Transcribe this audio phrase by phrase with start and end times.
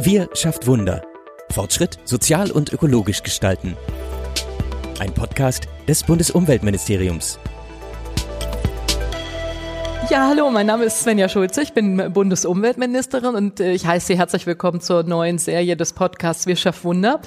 [0.00, 1.02] Wir schafft Wunder.
[1.50, 3.76] Fortschritt sozial und ökologisch gestalten.
[5.00, 7.40] Ein Podcast des Bundesumweltministeriums.
[10.08, 14.16] Ja, hallo, mein Name ist Svenja Schulze, ich bin Bundesumweltministerin und äh, ich heiße Sie
[14.16, 17.20] herzlich willkommen zur neuen Serie des Podcasts Wir schaffen Wunder.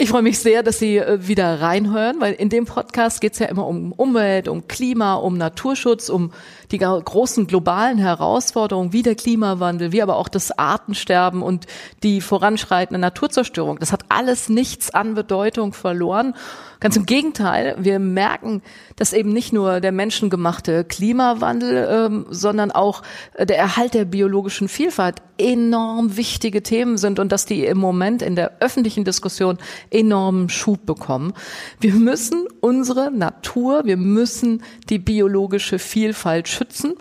[0.00, 3.40] Ich freue mich sehr, dass Sie äh, wieder reinhören, weil in dem Podcast geht es
[3.40, 6.30] ja immer um Umwelt, um Klima, um Naturschutz, um
[6.70, 11.66] die großen globalen Herausforderungen wie der Klimawandel, wie aber auch das Artensterben und
[12.04, 13.80] die voranschreitende Naturzerstörung.
[13.80, 16.34] Das hat alles nichts an Bedeutung verloren.
[16.78, 18.62] Ganz im Gegenteil, wir merken,
[18.94, 23.02] dass eben nicht nur der menschengemachte Klimawandel, ähm, sondern auch
[23.34, 28.22] äh, der Erhalt der biologischen Vielfalt enorm wichtige Themen sind und dass die im Moment
[28.22, 29.58] in der öffentlichen Diskussion
[29.90, 31.32] enormen Schub bekommen.
[31.80, 36.94] Wir müssen unsere Natur, wir müssen die biologische Vielfalt schützen.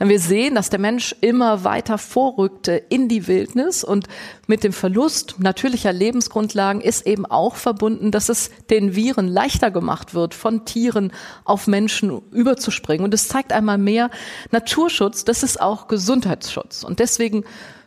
[0.00, 4.08] Denn wir sehen, dass der Mensch immer weiter vorrückte in die Wildnis und
[4.46, 10.14] mit dem Verlust natürlicher Lebensgrundlagen ist eben auch verbunden, dass es den Viren leichter gemacht
[10.14, 11.12] wird, von Tieren
[11.44, 13.04] auf Menschen überzuspringen.
[13.04, 14.10] Und es zeigt einmal mehr,
[14.50, 16.82] Naturschutz, das ist auch Gesundheitsschutz.
[16.82, 17.44] Und deswegen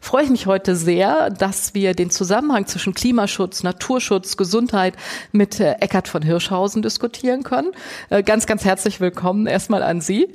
[0.07, 4.93] freue ich mich heute sehr, dass wir den Zusammenhang zwischen Klimaschutz, Naturschutz, Gesundheit
[5.33, 7.73] mit äh, Eckart von Hirschhausen diskutieren können.
[8.09, 10.29] Äh, ganz, ganz herzlich willkommen erstmal an Sie.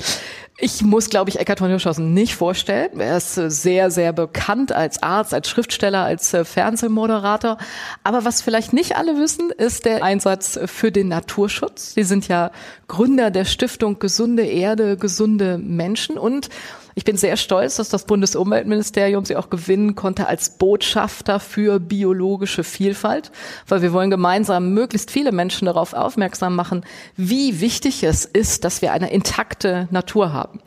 [0.59, 3.01] Ich muss, glaube ich, Eckart von Hirschhausen nicht vorstellen.
[3.01, 7.57] Er ist äh, sehr, sehr bekannt als Arzt, als Schriftsteller, als Fernsehmoderator.
[8.05, 11.95] Aber was vielleicht nicht alle wissen, ist der Einsatz für den Naturschutz.
[11.95, 12.51] Sie sind ja
[12.89, 16.51] Gründer der Stiftung Gesunde Erde, gesunde Menschen und
[16.95, 22.65] ich bin sehr stolz, dass das Bundesumweltministerium sie auch gewinnen konnte als Botschafter für biologische
[22.65, 23.31] Vielfalt,
[23.69, 26.85] weil wir wollen gemeinsam möglichst viele Menschen darauf aufmerksam machen,
[27.17, 30.61] wie wichtig es ist, dass wir eine intakte Natur haben.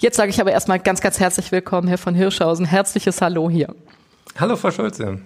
[0.00, 2.66] Jetzt sage ich aber erstmal ganz, ganz herzlich willkommen, Herr von Hirschhausen.
[2.66, 3.74] Herzliches Hallo hier.
[4.38, 5.20] Hallo, Frau Schulze.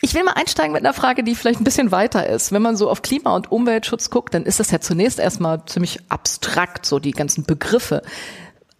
[0.00, 2.52] Ich will mal einsteigen mit einer Frage, die vielleicht ein bisschen weiter ist.
[2.52, 5.98] Wenn man so auf Klima- und Umweltschutz guckt, dann ist das ja zunächst erstmal ziemlich
[6.08, 8.02] abstrakt, so die ganzen Begriffe.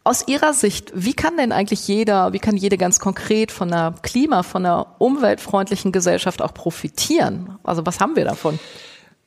[0.09, 3.95] Aus Ihrer Sicht, wie kann denn eigentlich jeder, wie kann jede ganz konkret von einer
[4.01, 7.59] Klima, von einer umweltfreundlichen Gesellschaft auch profitieren?
[7.63, 8.59] Also was haben wir davon?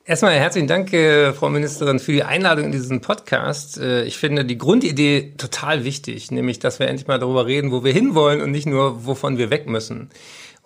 [0.06, 3.78] Erstmal herzlichen Dank, äh, Frau Ministerin, für die Einladung in diesen Podcast.
[3.78, 7.84] Äh, ich finde die Grundidee total wichtig, nämlich, dass wir endlich mal darüber reden, wo
[7.84, 10.10] wir hinwollen und nicht nur, wovon wir weg müssen.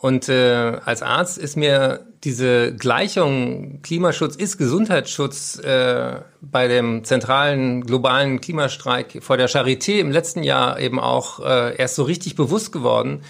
[0.06, 7.84] Und äh, als Arzt ist mir diese Gleichung Klimaschutz ist Gesundheitsschutz äh, bei dem zentralen
[7.84, 12.72] globalen Klimastreik vor der Charité im letzten Jahr eben auch äh, erst so richtig bewusst
[12.72, 13.24] geworden.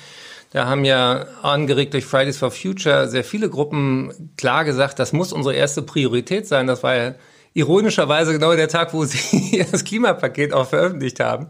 [0.52, 5.32] Da haben ja angeregt durch Fridays for Future sehr viele Gruppen klar gesagt, das muss
[5.32, 6.68] unsere erste Priorität sein.
[6.68, 7.16] Das war ja
[7.54, 11.48] ironischerweise genau der Tag, wo sie das Klimapaket auch veröffentlicht haben.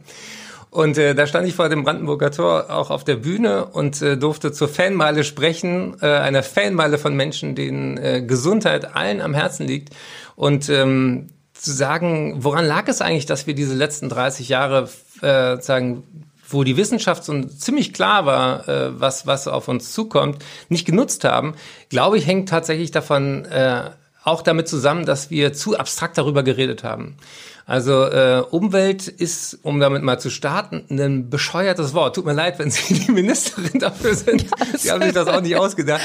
[0.75, 4.17] Und äh, da stand ich vor dem Brandenburger Tor auch auf der Bühne und äh,
[4.17, 9.65] durfte zur Fanmeile sprechen, äh, einer Fanmeile von Menschen, denen äh, Gesundheit allen am Herzen
[9.65, 9.95] liegt.
[10.35, 14.89] Und ähm, zu sagen, woran lag es eigentlich, dass wir diese letzten 30 Jahre
[15.21, 16.03] äh, sagen,
[16.49, 21.23] wo die Wissenschaft so ziemlich klar war, äh, was, was auf uns zukommt, nicht genutzt
[21.23, 21.55] haben,
[21.87, 23.91] glaube ich, hängt tatsächlich davon äh,
[24.25, 27.15] auch damit zusammen, dass wir zu abstrakt darüber geredet haben.
[27.67, 32.15] Also äh, Umwelt ist, um damit mal zu starten, ein bescheuertes Wort.
[32.15, 34.45] Tut mir leid, wenn Sie die Ministerin dafür sind.
[34.77, 36.01] Sie haben sich das auch nicht ausgedacht.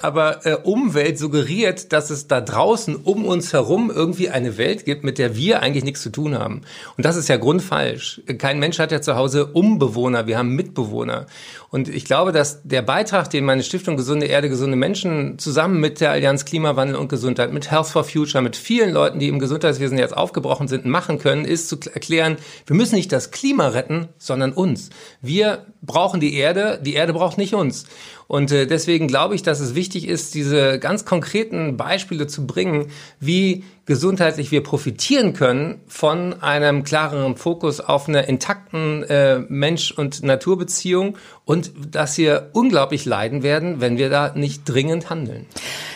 [0.00, 5.04] Aber äh, Umwelt suggeriert, dass es da draußen um uns herum irgendwie eine Welt gibt,
[5.04, 6.62] mit der wir eigentlich nichts zu tun haben.
[6.96, 8.22] Und das ist ja grundfalsch.
[8.38, 11.26] Kein Mensch hat ja zu Hause Umbewohner, wir haben Mitbewohner.
[11.68, 16.00] Und ich glaube, dass der Beitrag, den meine Stiftung Gesunde Erde, gesunde Menschen zusammen mit
[16.00, 19.96] der Allianz Klimawandel und Gesundheit, mit Health for Future, mit vielen Leuten, die im Gesundheitswesen
[19.96, 22.36] jetzt aufgebrochen sind, macht, machen können, ist zu erklären,
[22.66, 24.90] wir müssen nicht das Klima retten, sondern uns.
[25.20, 27.84] Wir brauchen die Erde, die Erde braucht nicht uns.
[28.28, 32.86] Und äh, deswegen glaube ich, dass es wichtig ist, diese ganz konkreten Beispiele zu bringen,
[33.20, 40.22] wie gesundheitlich wir profitieren können von einem klareren Fokus auf einer intakten äh, Mensch- und
[40.22, 45.46] Naturbeziehung und dass wir unglaublich leiden werden, wenn wir da nicht dringend handeln.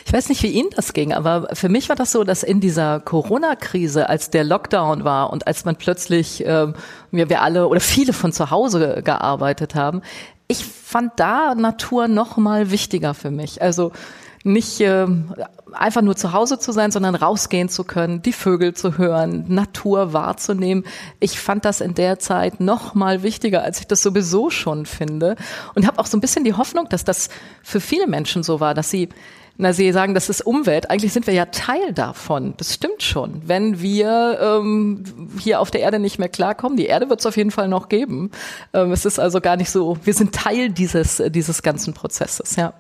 [0.05, 2.61] Ich weiß nicht, wie Ihnen das ging, aber für mich war das so, dass in
[2.61, 6.73] dieser Corona-Krise, als der Lockdown war und als man plötzlich äh,
[7.13, 10.03] wir, wir alle oder viele von zu Hause gearbeitet haben,
[10.49, 13.63] ich fand da Natur noch mal wichtiger für mich.
[13.63, 13.93] Also
[14.45, 15.07] nicht äh,
[15.73, 20.13] einfach nur zu Hause zu sein, sondern rausgehen zu können, die Vögel zu hören, Natur
[20.13, 20.85] wahrzunehmen.
[21.19, 25.35] Ich fand das in der Zeit noch mal wichtiger, als ich das sowieso schon finde
[25.75, 27.29] und habe auch so ein bisschen die Hoffnung, dass das
[27.63, 29.09] für viele Menschen so war, dass sie
[29.59, 30.91] Na, Sie sagen, das ist Umwelt.
[30.91, 32.55] Eigentlich sind wir ja Teil davon.
[32.59, 33.43] Das stimmt schon.
[33.47, 35.05] Wenn wir ähm,
[35.39, 37.89] hier auf der Erde nicht mehr klarkommen, die Erde wird es auf jeden Fall noch
[37.89, 38.31] geben.
[38.75, 42.75] Ähm, es ist also gar nicht so, wir sind Teil dieses, dieses ganzen Prozesses, ja.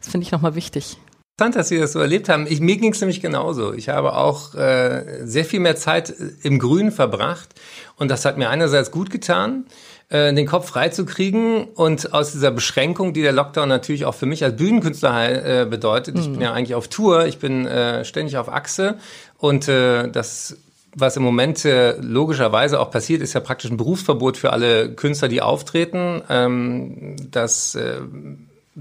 [0.00, 0.98] Das finde ich nochmal wichtig
[1.40, 2.46] interessant, dass Sie das so erlebt haben.
[2.46, 3.72] Ich, mir ging es nämlich genauso.
[3.72, 6.12] Ich habe auch äh, sehr viel mehr Zeit
[6.42, 7.48] im Grün verbracht
[7.96, 9.64] und das hat mir einerseits gut getan,
[10.10, 14.44] äh, den Kopf freizukriegen und aus dieser Beschränkung, die der Lockdown natürlich auch für mich
[14.44, 16.18] als Bühnenkünstler äh, bedeutet.
[16.18, 16.32] Ich mhm.
[16.32, 18.98] bin ja eigentlich auf Tour, ich bin äh, ständig auf Achse
[19.38, 20.58] und äh, das
[20.94, 25.28] was im Moment äh, logischerweise auch passiert, ist ja praktisch ein Berufsverbot für alle Künstler,
[25.28, 28.00] die auftreten, ähm, das äh,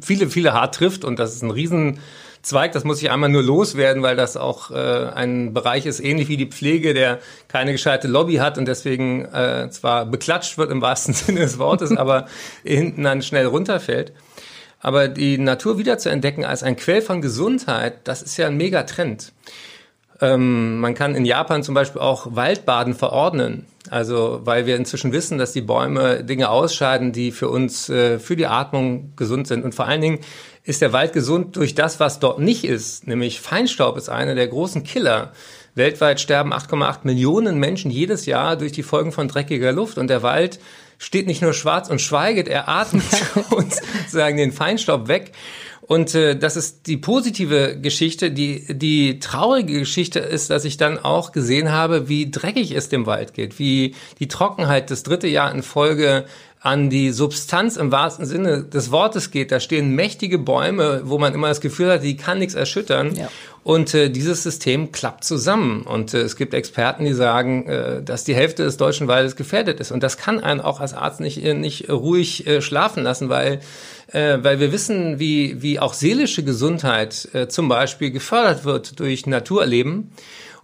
[0.01, 2.00] viele, viele hart trifft und das ist ein riesen
[2.42, 4.75] Zweig, das muss ich einmal nur loswerden, weil das auch äh,
[5.13, 7.19] ein Bereich ist, ähnlich wie die Pflege, der
[7.50, 11.96] keine gescheite Lobby hat und deswegen äh, zwar beklatscht wird im wahrsten Sinne des Wortes,
[11.96, 12.28] aber
[12.63, 14.13] hinten dann schnell runterfällt.
[14.80, 18.56] Aber die Natur wieder zu entdecken als ein Quell von Gesundheit, das ist ja ein
[18.56, 19.34] Megatrend.
[20.22, 23.66] Ähm, man kann in Japan zum Beispiel auch Waldbaden verordnen.
[23.91, 28.36] Also, weil wir inzwischen wissen, dass die Bäume Dinge ausscheiden, die für uns, äh, für
[28.36, 29.63] die Atmung gesund sind.
[29.63, 30.19] Und vor allen Dingen
[30.63, 33.07] ist der Wald gesund durch das, was dort nicht ist.
[33.07, 35.31] Nämlich Feinstaub ist einer der großen Killer.
[35.75, 39.97] Weltweit sterben 8,8 Millionen Menschen jedes Jahr durch die Folgen von dreckiger Luft.
[39.97, 40.59] Und der Wald
[41.00, 43.03] steht nicht nur schwarz und schweiget, er atmet
[43.50, 45.31] uns sozusagen den Feinstaub weg.
[45.89, 48.30] Und äh, das ist die positive Geschichte.
[48.30, 53.07] Die, die traurige Geschichte ist, dass ich dann auch gesehen habe, wie dreckig es dem
[53.07, 56.25] Wald geht, wie die Trockenheit das dritte Jahr in Folge
[56.61, 59.51] an die Substanz im wahrsten Sinne des Wortes geht.
[59.51, 63.15] Da stehen mächtige Bäume, wo man immer das Gefühl hat, die kann nichts erschüttern.
[63.15, 63.29] Ja.
[63.63, 65.83] Und äh, dieses System klappt zusammen.
[65.83, 69.79] Und äh, es gibt Experten, die sagen, äh, dass die Hälfte des deutschen Waldes gefährdet
[69.79, 69.91] ist.
[69.91, 73.62] Und das kann einen auch als Arzt nicht, äh, nicht ruhig äh, schlafen lassen, weil,
[74.12, 79.25] äh, weil wir wissen, wie, wie auch seelische Gesundheit äh, zum Beispiel gefördert wird durch
[79.25, 80.12] Naturerleben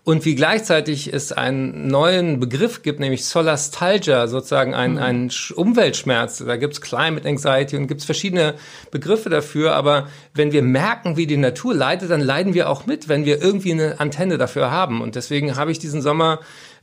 [0.06, 4.98] und wie gleichzeitig es einen neuen Begriff gibt, nämlich Solastalgia, sozusagen ein, mhm.
[5.00, 6.44] ein Umweltschmerz.
[6.46, 8.54] Da gibt's Climate Anxiety und gibt's verschiedene
[8.92, 9.74] Begriffe dafür.
[9.74, 13.42] Aber wenn wir merken, wie die Natur leidet, dann leiden wir auch mit, wenn wir
[13.42, 15.02] irgendwie eine Antenne dafür haben.
[15.02, 16.40] Und deswegen habe ich diesen Sommer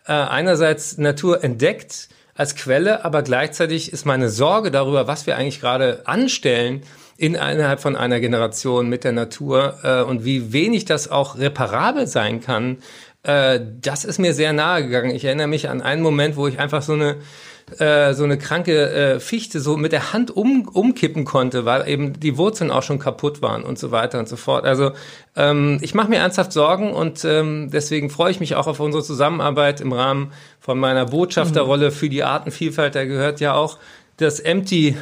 [0.09, 5.61] äh, einerseits Natur entdeckt als Quelle, aber gleichzeitig ist meine Sorge darüber, was wir eigentlich
[5.61, 6.83] gerade anstellen,
[7.19, 12.09] in innerhalb von einer Generation mit der Natur äh, und wie wenig das auch reparabel
[12.09, 12.79] sein kann,
[13.23, 15.15] äh, das ist mir sehr nahe gegangen.
[15.15, 17.17] Ich erinnere mich an einen Moment, wo ich einfach so eine
[17.79, 22.19] äh, so eine kranke äh, Fichte so mit der Hand um, umkippen konnte, weil eben
[22.19, 24.65] die Wurzeln auch schon kaputt waren und so weiter und so fort.
[24.65, 24.93] Also
[25.37, 29.03] ähm, ich mache mir ernsthaft Sorgen und ähm, deswegen freue ich mich auch auf unsere
[29.03, 32.95] Zusammenarbeit im Rahmen von meiner Botschafterrolle für die Artenvielfalt.
[32.95, 33.79] Da gehört ja auch
[34.17, 34.97] das Empty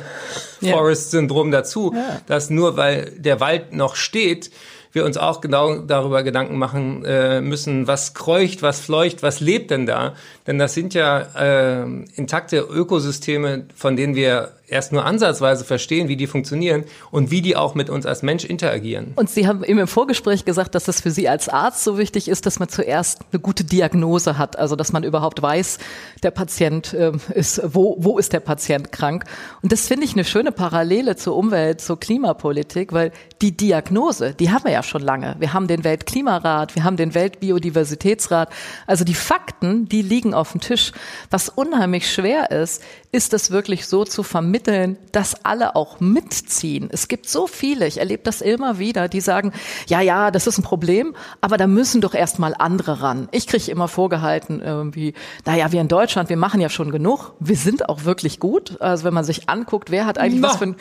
[0.60, 2.20] Forest Syndrom dazu, ja.
[2.26, 4.50] dass nur weil der Wald noch steht,
[4.92, 9.70] wir uns auch genau darüber Gedanken machen äh, müssen, was kreucht, was fleucht, was lebt
[9.70, 10.14] denn da?
[10.46, 11.82] Denn das sind ja äh,
[12.14, 17.56] intakte Ökosysteme, von denen wir erst nur ansatzweise verstehen, wie die funktionieren und wie die
[17.56, 19.12] auch mit uns als Mensch interagieren.
[19.16, 22.28] Und Sie haben eben im Vorgespräch gesagt, dass es für Sie als Arzt so wichtig
[22.28, 25.78] ist, dass man zuerst eine gute Diagnose hat, also dass man überhaupt weiß,
[26.22, 29.24] der Patient äh, ist, wo, wo ist der Patient krank.
[29.62, 33.12] Und das finde ich eine schöne Parallele zur Umwelt, zur Klimapolitik, weil
[33.42, 35.36] die Diagnose, die haben wir ja schon lange.
[35.38, 38.50] Wir haben den Weltklimarat, wir haben den Weltbiodiversitätsrat.
[38.86, 40.92] Also die Fakten, die liegen auf dem Tisch.
[41.30, 42.82] Was unheimlich schwer ist,
[43.12, 46.88] ist es wirklich so zu vermitteln, dass alle auch mitziehen.
[46.92, 49.52] Es gibt so viele, ich erlebe das immer wieder, die sagen,
[49.86, 53.28] ja, ja, das ist ein Problem, aber da müssen doch erstmal andere ran.
[53.32, 57.56] Ich kriege immer vorgehalten, irgendwie, naja, wir in Deutschland, wir machen ja schon genug, wir
[57.56, 58.80] sind auch wirklich gut.
[58.80, 60.48] Also wenn man sich anguckt, wer hat eigentlich no.
[60.48, 60.76] was für ein,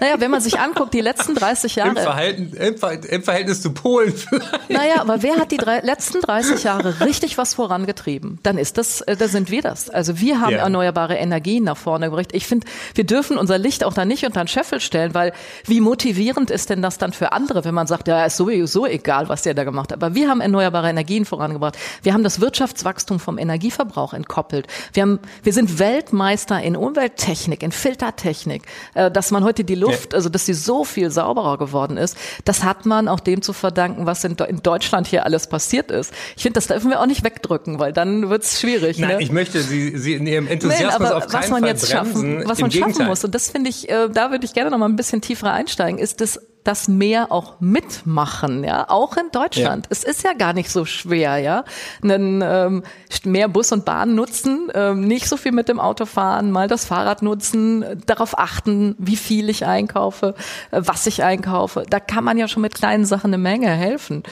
[0.00, 1.90] naja, wenn man sich anguckt, die letzten 30 Jahre.
[1.90, 2.74] Im, Verhalten, im,
[3.08, 4.70] im Verhältnis zu Polen vielleicht.
[4.70, 8.38] Naja, aber wer hat die drei, letzten 30 Jahre richtig was vorangetrieben?
[8.42, 9.90] Dann ist das, äh, da sind wir das.
[9.90, 10.58] Also wir haben ja.
[10.58, 12.30] erneuerbare Energien nach vorne gebracht.
[12.32, 15.32] Ich finde, wir dürfen unser Licht auch da nicht unter den Scheffel stellen, weil
[15.66, 19.28] wie motivierend ist denn das dann für andere, wenn man sagt, ja, ist sowieso egal,
[19.28, 20.02] was der da gemacht hat.
[20.02, 21.76] Aber wir haben erneuerbare Energien vorangebracht.
[22.02, 24.66] Wir haben das Wirtschaftswachstum vom Energieverbrauch entkoppelt.
[24.92, 28.62] Wir haben, wir sind Weltmeister in Umwelttechnik, in Filtertechnik.
[28.94, 32.64] Äh, dass man heute die Luft, also dass sie so viel sauberer geworden ist, das
[32.64, 36.12] hat man auch dem zu verdanken, was in, Deutschland hier alles passiert ist.
[36.36, 38.98] Ich finde, das dürfen wir auch nicht wegdrücken, weil dann wird es schwierig.
[38.98, 39.22] Nein, ne?
[39.22, 42.42] ich möchte Sie, Sie in Ihrem Enthusiasmus Nein, auf keinen was man Fall jetzt schaffen,
[42.46, 43.24] was man schaffen muss.
[43.24, 45.98] Und das finde ich, äh, da würde ich gerne noch mal ein bisschen tiefer einsteigen,
[45.98, 49.86] ist das das Meer auch mitmachen, ja, auch in Deutschland.
[49.86, 49.90] Ja.
[49.90, 51.64] Es ist ja gar nicht so schwer, ja,
[52.02, 52.82] einen, ähm,
[53.24, 56.84] mehr Bus und Bahn nutzen, ähm, nicht so viel mit dem Auto fahren, mal das
[56.84, 60.34] Fahrrad nutzen, darauf achten, wie viel ich einkaufe,
[60.70, 61.84] äh, was ich einkaufe.
[61.88, 64.22] Da kann man ja schon mit kleinen Sachen eine Menge helfen.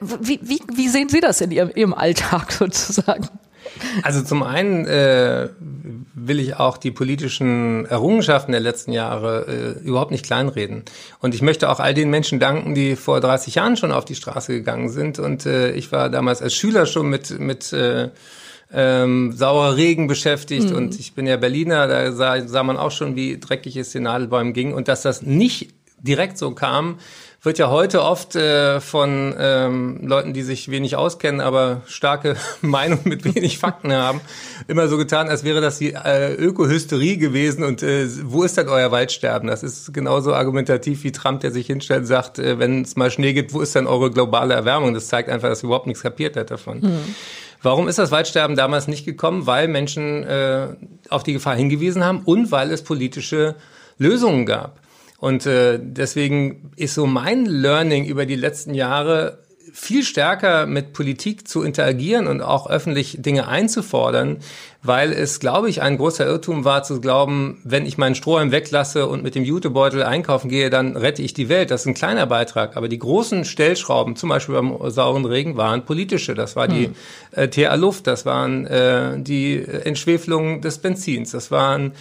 [0.00, 3.28] Wie, wie, wie sehen Sie das in Ihrem, Ihrem Alltag sozusagen?
[4.02, 5.48] Also zum einen äh,
[6.14, 10.84] will ich auch die politischen Errungenschaften der letzten Jahre äh, überhaupt nicht kleinreden.
[11.20, 14.14] Und ich möchte auch all den Menschen danken, die vor 30 Jahren schon auf die
[14.14, 15.18] Straße gegangen sind.
[15.18, 18.10] Und äh, ich war damals als Schüler schon mit, mit äh,
[18.72, 20.76] ähm, saurer Regen beschäftigt mhm.
[20.76, 24.04] und ich bin ja Berliner, da sah, sah man auch schon, wie dreckig es den
[24.04, 26.98] Nadelbäumen ging und dass das nicht direkt so kam,
[27.42, 33.00] wird ja heute oft äh, von ähm, Leuten, die sich wenig auskennen, aber starke Meinung
[33.04, 34.20] mit wenig Fakten haben,
[34.68, 38.68] immer so getan, als wäre das die äh, Ökohysterie gewesen und äh, wo ist denn
[38.68, 39.48] euer Waldsterben?
[39.48, 43.10] Das ist genauso argumentativ wie Trump, der sich hinstellt und sagt, äh, wenn es mal
[43.10, 44.92] Schnee gibt, wo ist denn eure globale Erwärmung?
[44.92, 46.80] Das zeigt einfach, dass er überhaupt nichts kapiert hat davon.
[46.80, 47.14] Mhm.
[47.62, 49.46] Warum ist das Waldsterben damals nicht gekommen?
[49.46, 50.68] Weil Menschen äh,
[51.08, 53.54] auf die Gefahr hingewiesen haben und weil es politische
[53.98, 54.80] Lösungen gab.
[55.20, 59.38] Und äh, deswegen ist so mein Learning über die letzten Jahre
[59.72, 64.38] viel stärker mit Politik zu interagieren und auch öffentlich Dinge einzufordern,
[64.82, 69.06] weil es, glaube ich, ein großer Irrtum war zu glauben, wenn ich meinen Strohhalm weglasse
[69.06, 71.70] und mit dem Jutebeutel einkaufen gehe, dann rette ich die Welt.
[71.70, 72.76] Das ist ein kleiner Beitrag.
[72.76, 76.34] Aber die großen Stellschrauben, zum Beispiel beim sauren Regen, waren politische.
[76.34, 76.94] Das war die hm.
[77.32, 81.92] äh, TA-Luft, das waren äh, die Entschwefelung des Benzins, das waren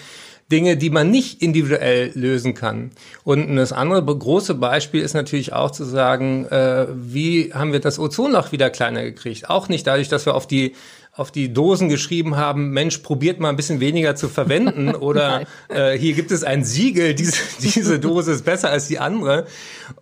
[0.52, 2.92] Dinge, die man nicht individuell lösen kann.
[3.24, 8.00] Und das andere große Beispiel ist natürlich auch zu sagen, äh, wie haben wir das
[8.00, 9.50] Ozonloch wieder kleiner gekriegt?
[9.50, 10.74] Auch nicht dadurch, dass wir auf die
[11.20, 15.98] auf die Dosen geschrieben haben, Mensch, probiert mal ein bisschen weniger zu verwenden oder äh,
[15.98, 19.46] hier gibt es ein Siegel, diese, diese Dose ist besser als die andere.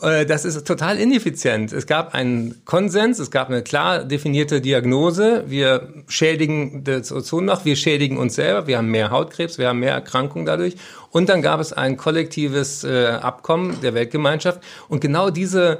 [0.02, 1.74] Äh, das ist total ineffizient.
[1.74, 5.46] Es gab einen Konsens, es gab eine klar definierte Diagnose.
[5.48, 9.94] Wir schädigen das Ozonloch, wir schädigen uns selber, wir haben mehr Hautkrebs, wir haben mehr
[9.94, 10.76] Erkrankungen dadurch.
[11.10, 14.62] Und dann gab es ein kollektives äh, Abkommen der Weltgemeinschaft.
[14.88, 15.80] Und genau diese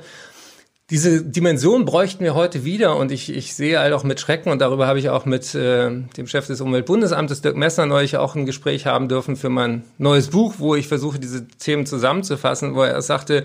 [0.90, 4.60] diese Dimension bräuchten wir heute wieder und ich, ich sehe halt auch mit Schrecken und
[4.60, 8.46] darüber habe ich auch mit äh, dem Chef des Umweltbundesamtes Dirk Messner neulich auch ein
[8.46, 13.02] Gespräch haben dürfen für mein neues Buch, wo ich versuche, diese Themen zusammenzufassen, wo er
[13.02, 13.44] sagte,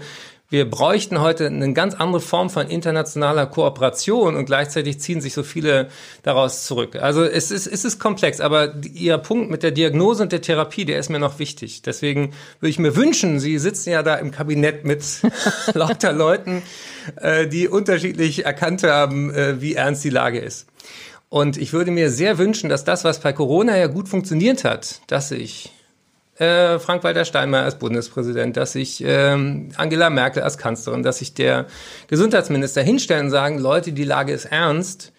[0.53, 5.43] wir bräuchten heute eine ganz andere Form von internationaler Kooperation und gleichzeitig ziehen sich so
[5.43, 5.89] viele
[6.23, 6.97] daraus zurück.
[6.97, 10.85] Also es ist, es ist komplex, aber Ihr Punkt mit der Diagnose und der Therapie,
[10.85, 11.81] der ist mir noch wichtig.
[11.81, 15.03] Deswegen würde ich mir wünschen, Sie sitzen ja da im Kabinett mit
[15.73, 16.63] lauter Leuten,
[17.17, 20.67] äh, die unterschiedlich erkannt haben, äh, wie ernst die Lage ist.
[21.31, 25.01] Und ich würde mir sehr wünschen, dass das, was bei Corona ja gut funktioniert hat,
[25.07, 25.73] dass ich
[26.43, 31.67] äh, Frank-Walter Steinmeier als Bundespräsident, dass sich ähm, Angela Merkel als Kanzlerin, dass sich der
[32.09, 35.13] Gesundheitsminister hinstellen und sagen, Leute, die Lage ist ernst.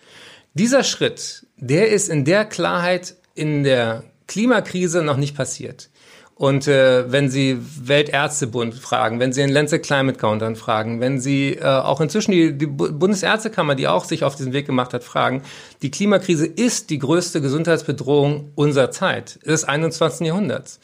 [0.53, 5.89] Dieser Schritt, der ist in der Klarheit in der Klimakrise noch nicht passiert.
[6.35, 11.53] Und äh, wenn Sie Weltärztebund fragen, wenn Sie den Lancet Climate Countdown fragen, wenn Sie
[11.53, 15.43] äh, auch inzwischen die, die Bundesärztekammer, die auch sich auf diesen Weg gemacht hat, fragen,
[15.83, 20.27] die Klimakrise ist die größte Gesundheitsbedrohung unserer Zeit, des 21.
[20.27, 20.79] Jahrhunderts.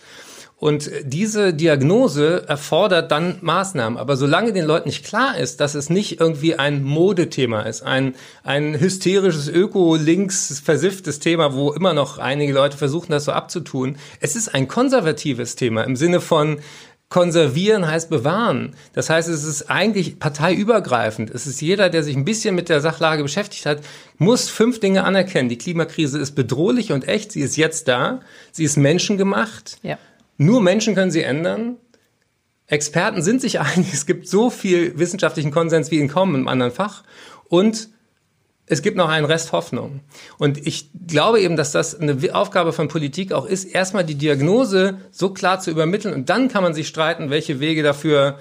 [0.60, 3.98] Und diese Diagnose erfordert dann Maßnahmen.
[3.98, 8.16] Aber solange den Leuten nicht klar ist, dass es nicht irgendwie ein Modethema ist, ein,
[8.44, 13.96] ein hysterisches Öko-Links versifftes Thema, wo immer noch einige Leute versuchen, das so abzutun.
[14.20, 16.60] Es ist ein konservatives Thema im Sinne von,
[17.10, 18.76] Konservieren heißt bewahren.
[18.94, 21.32] Das heißt, es ist eigentlich parteiübergreifend.
[21.32, 23.80] Es ist jeder, der sich ein bisschen mit der Sachlage beschäftigt hat,
[24.20, 25.50] muss fünf Dinge anerkennen.
[25.50, 27.32] Die Klimakrise ist bedrohlich und echt.
[27.32, 28.22] Sie ist jetzt da.
[28.52, 29.80] Sie ist menschengemacht.
[29.82, 29.98] Ja.
[30.40, 31.76] Nur Menschen können sie ändern.
[32.66, 36.72] Experten sind sich einig, es gibt so viel wissenschaftlichen Konsens wie in kaum einem anderen
[36.72, 37.04] Fach.
[37.50, 37.90] Und
[38.66, 40.00] es gibt noch einen Rest Hoffnung.
[40.38, 45.00] Und ich glaube eben, dass das eine Aufgabe von Politik auch ist, erstmal die Diagnose
[45.12, 48.38] so klar zu übermitteln und dann kann man sich streiten, welche Wege dafür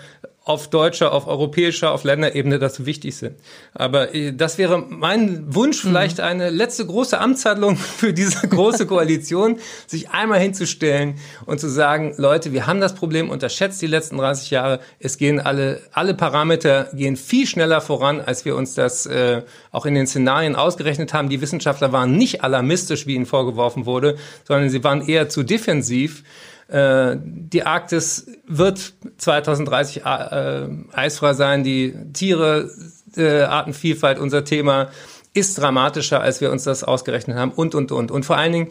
[0.48, 3.36] auf deutscher, auf europäischer, auf Länderebene das wichtig sind.
[3.74, 5.90] Aber äh, das wäre mein Wunsch, mhm.
[5.90, 12.14] vielleicht eine letzte große Amtshandlung für diese große Koalition, sich einmal hinzustellen und zu sagen,
[12.16, 14.80] Leute, wir haben das Problem unterschätzt die letzten 30 Jahre.
[14.98, 19.84] Es gehen alle, alle Parameter gehen viel schneller voran, als wir uns das äh, auch
[19.84, 21.28] in den Szenarien ausgerechnet haben.
[21.28, 26.24] Die Wissenschaftler waren nicht alarmistisch, wie ihnen vorgeworfen wurde, sondern sie waren eher zu defensiv.
[26.68, 31.64] Äh, die Arktis wird 2030 äh, eisfrei sein.
[31.64, 32.70] Die Tiere,
[33.16, 34.90] äh, Artenvielfalt, unser Thema,
[35.32, 38.10] ist dramatischer, als wir uns das ausgerechnet haben und, und, und.
[38.10, 38.68] Und vor allen Dingen,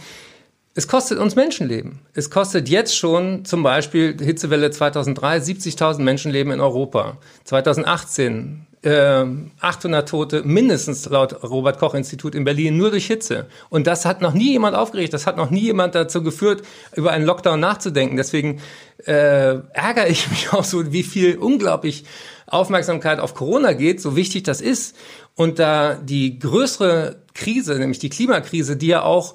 [0.78, 2.02] es kostet uns Menschenleben.
[2.14, 7.18] Es kostet jetzt schon zum Beispiel Hitzewelle 2003 70.000 Menschenleben in Europa.
[7.46, 9.26] 2018 äh,
[9.60, 13.48] 800 Tote mindestens laut Robert Koch Institut in Berlin nur durch Hitze.
[13.70, 15.16] Und das hat noch nie jemand aufgeregt.
[15.16, 16.62] Das hat noch nie jemand dazu geführt,
[16.96, 18.16] über einen Lockdown nachzudenken.
[18.16, 18.62] Deswegen
[19.08, 22.04] äh, ärgere ich mich auch so, wie viel unglaublich
[22.46, 24.96] Aufmerksamkeit auf Corona geht, so wichtig das ist.
[25.34, 29.34] Und da die größere Krise, nämlich die Klimakrise, die ja auch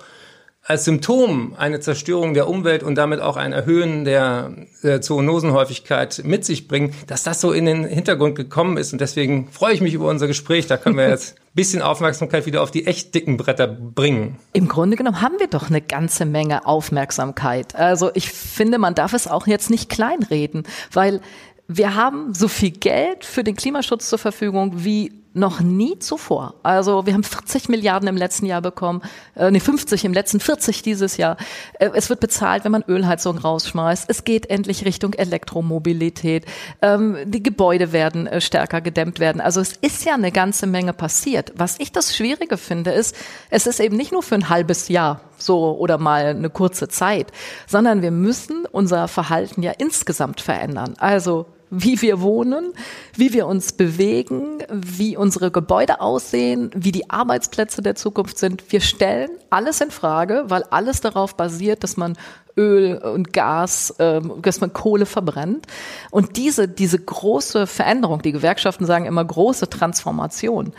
[0.65, 4.53] als Symptom eine Zerstörung der Umwelt und damit auch ein Erhöhen der,
[4.83, 8.93] der Zoonosenhäufigkeit mit sich bringen, dass das so in den Hintergrund gekommen ist.
[8.93, 10.69] Und deswegen freue ich mich über unser Gespräch.
[10.69, 14.39] Da können wir jetzt ein bisschen Aufmerksamkeit wieder auf die echt dicken Bretter bringen.
[14.53, 17.75] Im Grunde genommen haben wir doch eine ganze Menge Aufmerksamkeit.
[17.75, 21.21] Also ich finde, man darf es auch jetzt nicht kleinreden, weil
[21.67, 26.55] wir haben so viel Geld für den Klimaschutz zur Verfügung wie noch nie zuvor.
[26.63, 29.03] Also wir haben 40 Milliarden im letzten Jahr bekommen,
[29.35, 31.37] äh, nee 50 im letzten, 40 dieses Jahr.
[31.79, 34.09] Äh, es wird bezahlt, wenn man Ölheizung rausschmeißt.
[34.09, 36.45] Es geht endlich Richtung Elektromobilität.
[36.83, 39.41] Ähm, die Gebäude werden äh, stärker gedämmt werden.
[39.41, 41.53] Also es ist ja eine ganze Menge passiert.
[41.57, 43.17] Was ich das Schwierige finde, ist,
[43.51, 47.33] es ist eben nicht nur für ein halbes Jahr so oder mal eine kurze Zeit,
[47.67, 50.95] sondern wir müssen unser Verhalten ja insgesamt verändern.
[50.99, 52.75] Also wie wir wohnen,
[53.17, 58.71] wie wir uns bewegen, wie unsere Gebäude aussehen, wie die Arbeitsplätze der Zukunft sind.
[58.71, 62.19] Wir stellen alles in Frage, weil alles darauf basiert, dass man
[62.59, 65.67] Öl und Gas, ähm, dass man Kohle verbrennt.
[66.11, 70.75] Und diese, diese große Veränderung, die Gewerkschaften sagen immer große Transformation,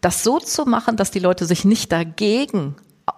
[0.00, 2.76] das so zu machen, dass die Leute sich nicht dagegen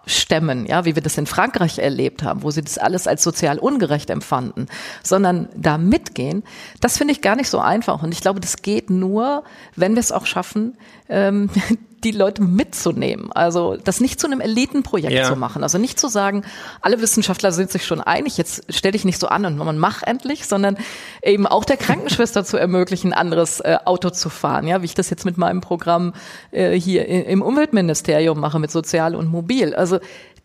[0.08, 3.58] stemmen, ja, wie wir das in Frankreich erlebt haben, wo sie das alles als sozial
[3.58, 4.66] ungerecht empfanden,
[5.02, 6.42] sondern da mitgehen,
[6.80, 8.02] das finde ich gar nicht so einfach.
[8.02, 9.44] Und ich glaube, das geht nur,
[9.76, 10.76] wenn wir es auch schaffen,
[11.08, 11.50] ähm,
[12.04, 13.32] die Leute mitzunehmen.
[13.32, 15.24] Also das nicht zu einem Elitenprojekt ja.
[15.24, 15.62] zu machen.
[15.62, 16.44] Also nicht zu sagen,
[16.80, 20.02] alle Wissenschaftler sind sich schon einig, jetzt stell dich nicht so an und man mach
[20.02, 20.76] endlich, sondern
[21.22, 24.66] eben auch der Krankenschwester zu ermöglichen, ein anderes äh, Auto zu fahren.
[24.66, 26.14] Ja, wie ich das jetzt mit meinem Programm
[26.50, 29.74] äh, hier im Umweltministerium mache, mit Sozial und Mobil.
[29.74, 29.98] Also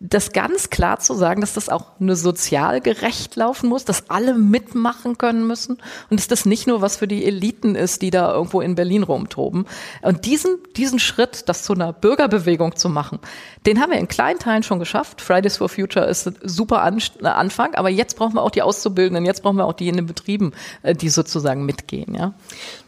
[0.05, 4.33] das ganz klar zu sagen, dass das auch nur sozial gerecht laufen muss, dass alle
[4.33, 5.77] mitmachen können müssen
[6.09, 9.03] und dass das nicht nur was für die Eliten ist, die da irgendwo in Berlin
[9.03, 9.65] rumtoben.
[10.01, 13.19] Und diesen, diesen Schritt, das zu einer Bürgerbewegung zu machen,
[13.65, 15.21] den haben wir in kleinen Teilen schon geschafft.
[15.21, 19.41] Fridays for Future ist ein super Anfang, aber jetzt brauchen wir auch die Auszubildenden, jetzt
[19.41, 22.13] brauchen wir auch die in den Betrieben, äh, die sozusagen mitgehen.
[22.13, 22.33] Ja,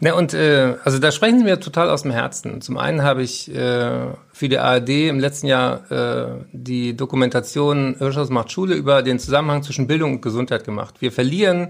[0.02, 2.60] ja und äh, also da sprechen Sie mir total aus dem Herzen.
[2.60, 8.30] Zum einen habe ich äh, für die ARD im letzten Jahr äh, die Dokumentation Hirschhaus
[8.30, 10.96] macht Schule über den Zusammenhang zwischen Bildung und Gesundheit gemacht.
[11.00, 11.70] Wir verlieren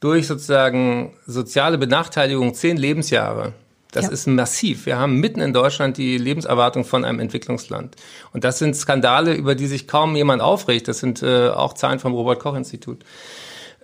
[0.00, 3.52] durch sozusagen soziale Benachteiligung zehn Lebensjahre.
[3.92, 4.12] Das ja.
[4.12, 4.86] ist massiv.
[4.86, 7.96] Wir haben mitten in Deutschland die Lebenserwartung von einem Entwicklungsland.
[8.32, 10.88] Und das sind Skandale, über die sich kaum jemand aufregt.
[10.88, 13.04] Das sind äh, auch Zahlen vom Robert Koch Institut.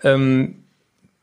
[0.03, 0.64] Ähm,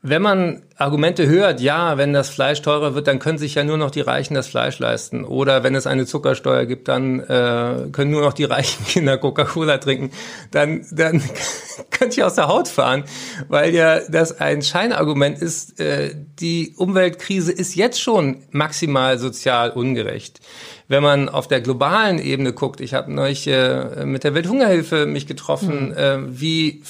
[0.03, 3.77] wenn man Argumente hört, ja, wenn das Fleisch teurer wird, dann können sich ja nur
[3.77, 5.23] noch die Reichen das Fleisch leisten.
[5.23, 9.77] Oder wenn es eine Zuckersteuer gibt, dann äh, können nur noch die reichen Kinder Coca-Cola
[9.77, 10.09] trinken.
[10.49, 11.21] Dann, dann
[11.91, 13.03] könnte ich aus der Haut fahren,
[13.47, 15.79] weil ja das ein Scheinargument ist.
[15.79, 20.39] Äh, die Umweltkrise ist jetzt schon maximal sozial ungerecht.
[20.87, 25.27] Wenn man auf der globalen Ebene guckt, ich habe neulich äh, mit der Welthungerhilfe mich
[25.27, 25.97] getroffen, mhm.
[25.97, 26.81] äh, wie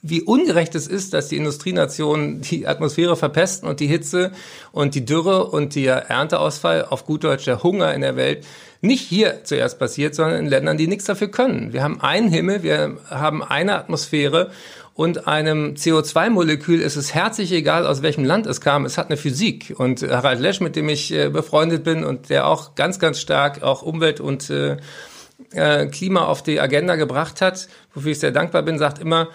[0.00, 4.30] wie ungerecht es ist, dass die Industrienationen die Atmosphäre verpesten und die Hitze
[4.70, 8.46] und die Dürre und der Ernteausfall, auf gut Deutsch der Hunger in der Welt,
[8.80, 11.72] nicht hier zuerst passiert, sondern in Ländern, die nichts dafür können.
[11.72, 14.52] Wir haben einen Himmel, wir haben eine Atmosphäre
[14.94, 18.84] und einem CO2-Molekül ist es herzlich egal, aus welchem Land es kam.
[18.84, 19.74] Es hat eine Physik.
[19.78, 23.62] Und Harald Lesch, mit dem ich äh, befreundet bin und der auch ganz, ganz stark
[23.62, 24.76] auch Umwelt und äh,
[25.52, 29.28] äh Klima auf die Agenda gebracht hat, wofür ich sehr dankbar bin, sagt immer,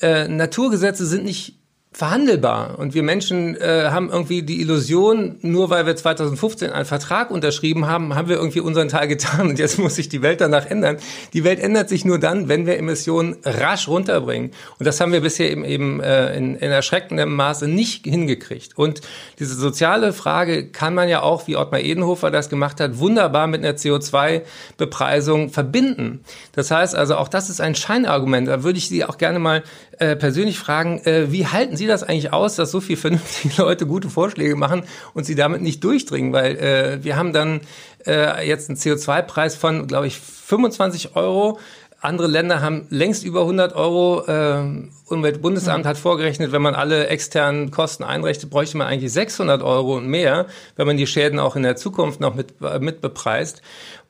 [0.00, 1.61] äh, Naturgesetze sind nicht
[1.92, 2.78] verhandelbar.
[2.78, 7.86] Und wir Menschen äh, haben irgendwie die Illusion, nur weil wir 2015 einen Vertrag unterschrieben
[7.86, 10.96] haben, haben wir irgendwie unseren Teil getan und jetzt muss sich die Welt danach ändern.
[11.34, 14.52] Die Welt ändert sich nur dann, wenn wir Emissionen rasch runterbringen.
[14.78, 18.78] Und das haben wir bisher eben, eben äh, in, in erschreckendem Maße nicht hingekriegt.
[18.78, 19.02] Und
[19.38, 23.62] diese soziale Frage kann man ja auch, wie Ottmar Edenhofer das gemacht hat, wunderbar mit
[23.62, 26.20] einer CO2-Bepreisung verbinden.
[26.52, 28.48] Das heißt also, auch das ist ein Scheinargument.
[28.48, 29.62] Da würde ich Sie auch gerne mal
[30.02, 33.86] äh, persönlich fragen, äh, wie halten Sie das eigentlich aus, dass so viele vernünftige Leute
[33.86, 34.82] gute Vorschläge machen
[35.14, 36.32] und sie damit nicht durchdringen?
[36.32, 37.60] Weil äh, wir haben dann
[38.04, 41.60] äh, jetzt einen CO2-Preis von, glaube ich, 25 Euro.
[42.00, 44.24] Andere Länder haben längst über 100 Euro.
[44.26, 45.88] Äh, Umweltbundesamt mhm.
[45.88, 50.46] hat vorgerechnet, wenn man alle externen Kosten einrechnet, bräuchte man eigentlich 600 Euro und mehr,
[50.74, 53.62] wenn man die Schäden auch in der Zukunft noch mit, mit bepreist.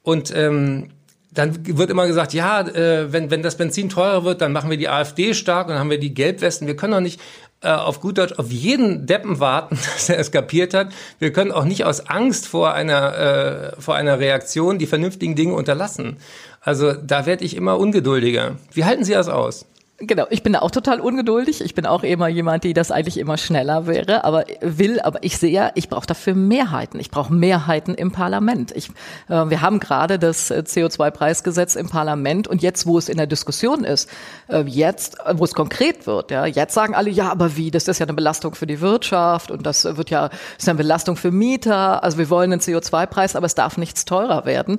[0.02, 0.88] Und ähm,
[1.34, 4.76] dann wird immer gesagt, ja, äh, wenn, wenn das Benzin teurer wird, dann machen wir
[4.76, 6.66] die AfD stark und haben wir die Gelbwesten.
[6.66, 7.20] Wir können doch nicht
[7.62, 10.92] äh, auf gut Deutsch auf jeden Deppen warten, dass er es kapiert hat.
[11.18, 15.54] Wir können auch nicht aus Angst vor einer, äh, vor einer Reaktion die vernünftigen Dinge
[15.54, 16.18] unterlassen.
[16.60, 18.56] Also da werde ich immer ungeduldiger.
[18.72, 19.66] Wie halten Sie das aus?
[20.04, 21.60] Genau, ich bin auch total ungeduldig.
[21.60, 25.00] Ich bin auch immer jemand, die das eigentlich immer schneller wäre, aber will.
[25.00, 26.98] Aber ich sehe, ich brauche dafür Mehrheiten.
[26.98, 28.72] Ich brauche Mehrheiten im Parlament.
[28.74, 28.88] Ich,
[29.28, 33.28] äh, wir haben gerade das äh, CO2-Preisgesetz im Parlament und jetzt, wo es in der
[33.28, 34.10] Diskussion ist,
[34.48, 37.70] äh, jetzt, äh, wo es konkret wird, ja, jetzt sagen alle, ja, aber wie?
[37.70, 41.14] Das ist ja eine Belastung für die Wirtschaft und das wird ja, ist eine Belastung
[41.14, 42.02] für Mieter.
[42.02, 44.78] Also wir wollen einen CO2-Preis, aber es darf nichts teurer werden.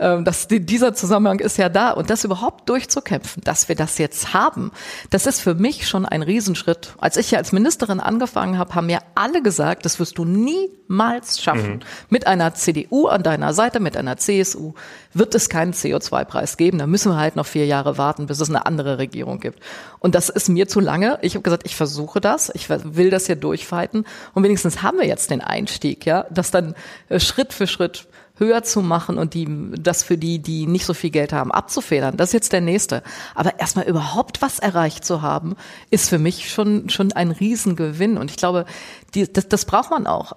[0.00, 4.34] Ähm, das, dieser Zusammenhang ist ja da und das überhaupt durchzukämpfen, dass wir das jetzt
[4.34, 4.72] haben haben.
[5.10, 6.94] Das ist für mich schon ein Riesenschritt.
[6.98, 11.40] Als ich hier als Ministerin angefangen habe, haben mir alle gesagt, das wirst du niemals
[11.40, 11.74] schaffen.
[11.74, 11.80] Mhm.
[12.08, 14.74] Mit einer CDU an deiner Seite, mit einer CSU
[15.12, 16.78] wird es keinen CO2-Preis geben.
[16.78, 19.60] Da müssen wir halt noch vier Jahre warten, bis es eine andere Regierung gibt.
[19.98, 21.18] Und das ist mir zu lange.
[21.22, 24.06] Ich habe gesagt, ich versuche das, ich will das hier durchfighten.
[24.32, 26.74] Und wenigstens haben wir jetzt den Einstieg, ja, dass dann
[27.08, 29.46] äh, Schritt für Schritt höher zu machen und die,
[29.78, 32.16] das für die, die nicht so viel Geld haben, abzufedern.
[32.16, 33.02] Das ist jetzt der nächste.
[33.34, 35.54] Aber erstmal überhaupt was erreicht zu haben,
[35.90, 38.18] ist für mich schon, schon ein Riesengewinn.
[38.18, 38.64] Und ich glaube,
[39.14, 40.34] die, das, das braucht man auch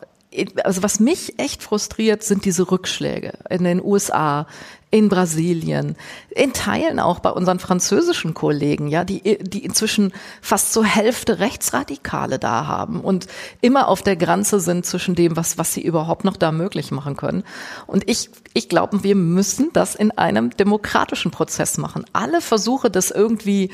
[0.64, 4.46] also was mich echt frustriert, sind diese Rückschläge in den USA,
[4.90, 5.98] in Brasilien,
[6.30, 12.40] in Teilen auch bei unseren französischen Kollegen, ja, die, die inzwischen fast zur Hälfte Rechtsradikale
[12.40, 13.28] da haben und
[13.60, 17.18] immer auf der Grenze sind zwischen dem, was, was sie überhaupt noch da möglich machen
[17.18, 17.44] können.
[17.86, 22.06] Und ich, ich glaube, wir müssen das in einem demokratischen Prozess machen.
[22.14, 23.72] Alle Versuche, das irgendwie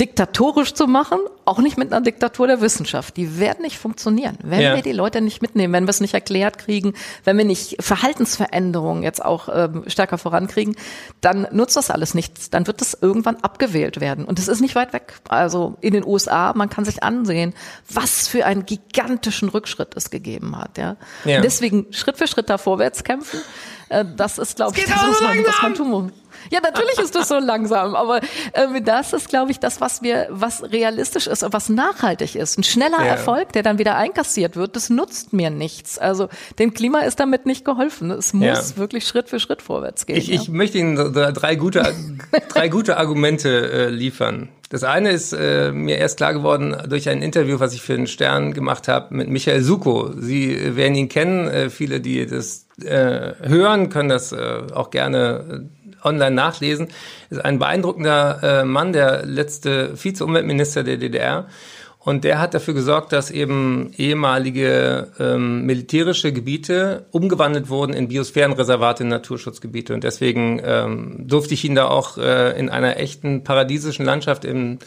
[0.00, 3.16] diktatorisch zu machen, auch nicht mit einer Diktatur der Wissenschaft.
[3.16, 4.76] Die werden nicht funktionieren, wenn ja.
[4.76, 9.02] wir die Leute nicht mitnehmen, wenn wir es nicht erklärt kriegen, wenn wir nicht Verhaltensveränderungen
[9.02, 10.76] jetzt auch ähm, stärker vorankriegen,
[11.20, 12.48] dann nutzt das alles nichts.
[12.50, 14.24] Dann wird das irgendwann abgewählt werden.
[14.24, 15.14] Und es ist nicht weit weg.
[15.28, 17.52] Also in den USA, man kann sich ansehen,
[17.90, 20.78] was für einen gigantischen Rückschritt es gegeben hat.
[20.78, 20.96] Ja.
[21.24, 21.40] ja.
[21.40, 23.40] deswegen Schritt für Schritt da vorwärts kämpfen.
[23.88, 26.12] Äh, das ist, glaube ich, das, was man, was man tun muss.
[26.50, 28.20] Ja, natürlich ist das so langsam, aber
[28.52, 32.58] äh, das ist, glaube ich, das, was wir, was realistisch ist und was nachhaltig ist.
[32.58, 33.06] Ein schneller ja.
[33.06, 35.98] Erfolg, der dann wieder einkassiert wird, das nutzt mir nichts.
[35.98, 38.10] Also dem Klima ist damit nicht geholfen.
[38.10, 38.76] Es muss ja.
[38.76, 40.16] wirklich Schritt für Schritt vorwärts gehen.
[40.16, 40.40] Ich, ja.
[40.40, 41.94] ich möchte Ihnen drei gute,
[42.48, 44.48] drei gute Argumente äh, liefern.
[44.70, 48.06] Das eine ist äh, mir erst klar geworden durch ein Interview, was ich für den
[48.06, 50.12] Stern gemacht habe mit Michael Suko.
[50.14, 51.48] Sie werden ihn kennen.
[51.48, 55.70] Äh, viele, die das äh, hören, können das äh, auch gerne
[56.02, 56.88] online nachlesen,
[57.30, 61.46] ist ein beeindruckender äh, Mann, der letzte Vize-Umweltminister der DDR.
[62.00, 69.02] Und der hat dafür gesorgt, dass eben ehemalige ähm, militärische Gebiete umgewandelt wurden in Biosphärenreservate,
[69.02, 69.92] in Naturschutzgebiete.
[69.92, 74.78] Und deswegen ähm, durfte ich ihn da auch äh, in einer echten paradiesischen Landschaft im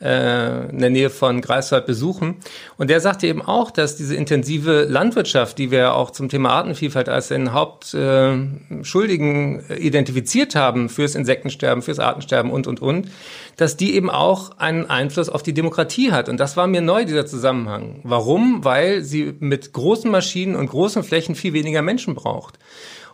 [0.00, 2.36] äh, in der Nähe von Greifswald besuchen.
[2.76, 7.08] Und der sagte eben auch, dass diese intensive Landwirtschaft, die wir auch zum Thema Artenvielfalt
[7.08, 13.08] als den Hauptschuldigen äh, identifiziert haben fürs Insektensterben, fürs Artensterben und, und, und,
[13.56, 16.28] dass die eben auch einen Einfluss auf die Demokratie hat.
[16.28, 18.00] Und das war mir neu, dieser Zusammenhang.
[18.04, 18.64] Warum?
[18.64, 22.58] Weil sie mit großen Maschinen und großen Flächen viel weniger Menschen braucht.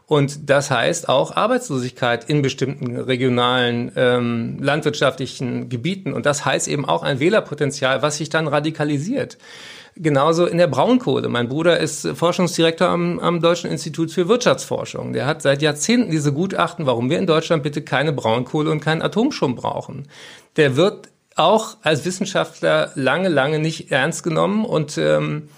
[0.07, 6.13] Und das heißt auch Arbeitslosigkeit in bestimmten regionalen ähm, landwirtschaftlichen Gebieten.
[6.13, 9.39] Und das heißt eben auch ein Wählerpotenzial, was sich dann radikalisiert.
[9.97, 11.29] Genauso in der Braunkohle.
[11.29, 15.13] Mein Bruder ist Forschungsdirektor am, am Deutschen Institut für Wirtschaftsforschung.
[15.13, 19.03] Der hat seit Jahrzehnten diese Gutachten, warum wir in Deutschland bitte keine Braunkohle und keinen
[19.03, 20.09] Atomschum brauchen.
[20.57, 25.49] Der wird auch als Wissenschaftler lange, lange nicht ernst genommen und ähm,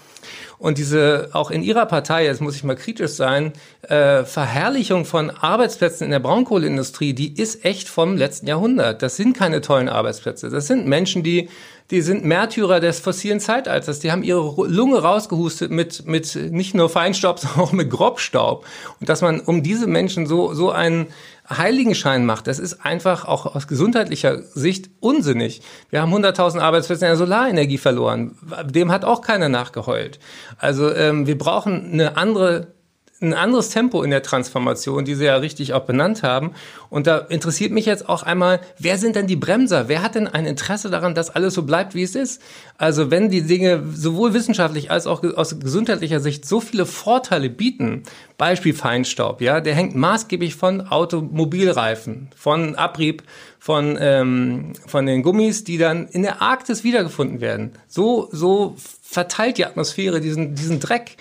[0.59, 5.29] und diese, auch in Ihrer Partei, jetzt muss ich mal kritisch sein, äh, Verherrlichung von
[5.29, 9.01] Arbeitsplätzen in der Braunkohleindustrie, die ist echt vom letzten Jahrhundert.
[9.03, 10.49] Das sind keine tollen Arbeitsplätze.
[10.49, 11.49] Das sind Menschen, die
[11.89, 13.99] die sind Märtyrer des fossilen Zeitalters.
[13.99, 18.65] Die haben ihre Lunge rausgehustet mit, mit nicht nur Feinstaub, sondern auch mit Grobstaub.
[18.99, 21.07] Und dass man um diese Menschen so, so einen
[21.49, 25.61] Heiligenschein macht, das ist einfach auch aus gesundheitlicher Sicht unsinnig.
[25.89, 28.37] Wir haben 100.000 Arbeitsplätze in der Solarenergie verloren.
[28.65, 30.19] Dem hat auch keiner nachgeheult.
[30.57, 32.76] Also ähm, wir brauchen eine andere
[33.19, 36.51] ein anderes Tempo in der Transformation, die Sie ja richtig auch benannt haben.
[36.89, 39.87] Und da interessiert mich jetzt auch einmal, wer sind denn die Bremser?
[39.87, 42.41] Wer hat denn ein Interesse daran, dass alles so bleibt, wie es ist?
[42.77, 48.03] Also wenn die Dinge sowohl wissenschaftlich als auch aus gesundheitlicher Sicht so viele Vorteile bieten,
[48.37, 53.23] Beispiel Feinstaub, ja, der hängt maßgeblich von Automobilreifen, von Abrieb
[53.59, 57.73] von, ähm, von den Gummis, die dann in der Arktis wiedergefunden werden.
[57.87, 61.17] So, so verteilt die Atmosphäre diesen, diesen Dreck.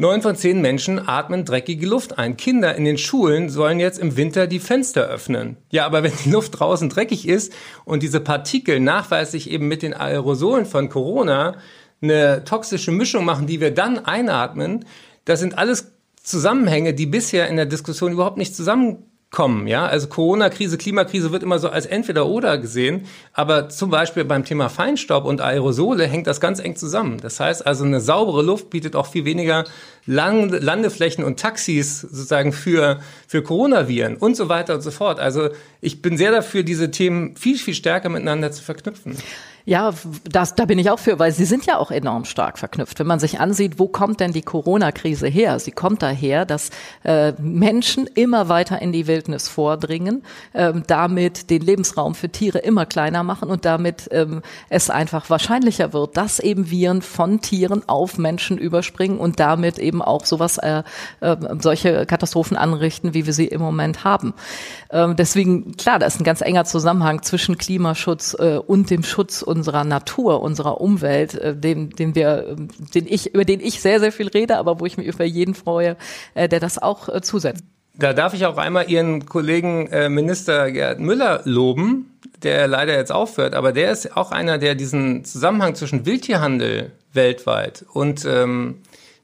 [0.00, 2.38] Neun von zehn Menschen atmen dreckige Luft ein.
[2.38, 5.58] Kinder in den Schulen sollen jetzt im Winter die Fenster öffnen.
[5.70, 7.52] Ja, aber wenn die Luft draußen dreckig ist
[7.84, 11.58] und diese Partikel nachweislich eben mit den Aerosolen von Corona
[12.00, 14.86] eine toxische Mischung machen, die wir dann einatmen,
[15.26, 19.68] das sind alles Zusammenhänge, die bisher in der Diskussion überhaupt nicht zusammen kommen.
[19.68, 24.44] Ja, also Corona-Krise, Klimakrise wird immer so als entweder oder gesehen, aber zum Beispiel beim
[24.44, 27.18] Thema Feinstaub und Aerosole hängt das ganz eng zusammen.
[27.20, 29.64] Das heißt also, eine saubere Luft bietet auch viel weniger
[30.04, 35.20] Land Landeflächen und Taxis sozusagen für für Coronaviren und so weiter und so fort.
[35.20, 39.16] Also ich bin sehr dafür, diese Themen viel viel stärker miteinander zu verknüpfen.
[39.70, 39.94] Ja,
[40.28, 42.98] das, da bin ich auch für, weil sie sind ja auch enorm stark verknüpft.
[42.98, 45.60] Wenn man sich ansieht, wo kommt denn die Corona-Krise her?
[45.60, 46.70] Sie kommt daher, dass
[47.04, 52.84] äh, Menschen immer weiter in die Wildnis vordringen, ähm, damit den Lebensraum für Tiere immer
[52.84, 58.18] kleiner machen und damit ähm, es einfach wahrscheinlicher wird, dass eben Viren von Tieren auf
[58.18, 60.82] Menschen überspringen und damit eben auch sowas, äh,
[61.20, 64.34] äh, solche Katastrophen anrichten, wie wir sie im Moment haben.
[64.90, 69.42] Ähm, deswegen, klar, da ist ein ganz enger Zusammenhang zwischen Klimaschutz äh, und dem Schutz
[69.60, 72.56] unserer Natur, unserer Umwelt, äh, den, den wir, äh,
[72.94, 75.54] den ich, über den ich sehr, sehr viel rede, aber wo ich mich über jeden
[75.54, 75.96] freue,
[76.34, 77.62] äh, der das auch zusetzt.
[77.94, 83.52] Da darf ich auch einmal Ihren Kollegen Minister Gerd Müller loben, der leider jetzt aufhört,
[83.52, 88.76] aber der ist auch einer, der diesen Zusammenhang zwischen Wildtierhandel weltweit und ähm,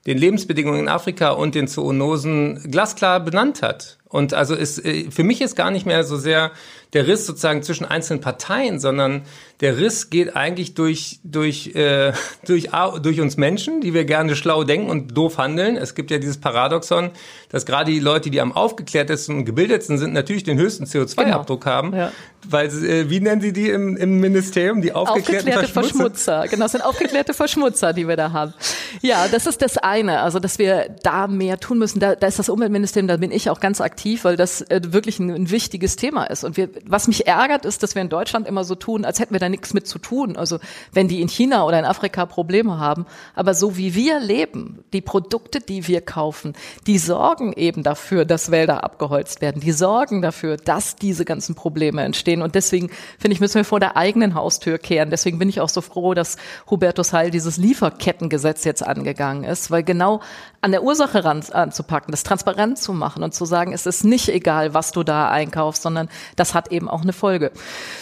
[0.07, 3.97] den Lebensbedingungen in Afrika und den Zoonosen glasklar benannt hat.
[4.09, 6.51] Und also ist, für mich ist gar nicht mehr so sehr
[6.97, 9.21] der Riss sozusagen zwischen einzelnen Parteien, sondern
[9.61, 12.15] der Riss geht eigentlich durch, durch, äh,
[12.47, 12.71] durch,
[13.03, 15.77] durch uns Menschen, die wir gerne schlau denken und doof handeln.
[15.77, 17.11] Es gibt ja dieses Paradoxon,
[17.51, 21.77] dass gerade die Leute, die am aufgeklärtesten und gebildetsten sind, natürlich den höchsten CO2-Abdruck genau.
[21.77, 21.95] haben.
[21.95, 22.13] Ja.
[22.49, 24.81] Weil, äh, wie nennen Sie die im, im Ministerium?
[24.81, 25.99] Die aufgeklärten aufgeklärte Verschmutzer.
[25.99, 26.49] Verschmutzer.
[26.49, 28.55] Genau, das sind aufgeklärte Verschmutzer, die wir da haben.
[29.03, 30.21] Ja, das ist das eine.
[30.21, 32.01] Also, dass wir da mehr tun müssen.
[32.01, 35.19] Da, da ist das Umweltministerium, da bin ich auch ganz aktiv, weil das äh, wirklich
[35.19, 36.45] ein, ein wichtiges Thema ist.
[36.45, 39.35] Und wir, was mich ärgert, ist, dass wir in Deutschland immer so tun, als hätten
[39.35, 40.37] wir da nichts mit zu tun.
[40.37, 40.59] Also
[40.93, 43.07] wenn die in China oder in Afrika Probleme haben.
[43.35, 46.55] Aber so wie wir leben, die Produkte, die wir kaufen,
[46.87, 49.61] die sorgen eben dafür, dass Wälder abgeholzt werden.
[49.61, 52.43] Die sorgen dafür, dass diese ganzen Probleme entstehen.
[52.43, 55.11] Und deswegen, finde ich, müssen wir vor der eigenen Haustür kehren.
[55.11, 56.37] Deswegen bin ich auch so froh, dass
[56.71, 60.21] Hubertus Heil dieses Lieferkettengesetz jetzt angegangen ist, weil genau
[60.61, 64.29] an der Ursache ran, anzupacken, das transparent zu machen und zu sagen, es ist nicht
[64.29, 67.51] egal, was du da einkaufst, sondern das hat eben auch eine Folge.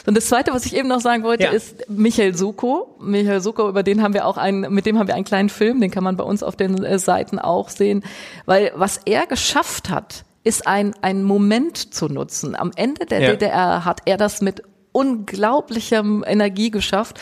[0.06, 1.50] Und das Zweite, was ich eben noch sagen wollte, ja.
[1.50, 2.96] ist Michael Suko.
[3.00, 5.80] Michael Suko, über den haben wir auch einen, mit dem haben wir einen kleinen Film,
[5.80, 8.04] den kann man bei uns auf den äh, Seiten auch sehen,
[8.46, 12.54] weil was er geschafft hat, ist ein, ein Moment zu nutzen.
[12.54, 13.30] Am Ende der ja.
[13.30, 14.62] DDR hat er das mit
[14.94, 17.20] unglaublichem Energie geschafft,